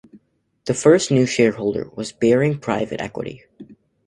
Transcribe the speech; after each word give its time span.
The 0.65 0.73
first 0.73 1.11
new 1.11 1.27
shareholder 1.27 1.87
was 1.95 2.11
Baring 2.11 2.57
Private 2.57 2.99
Equity. 3.01 3.43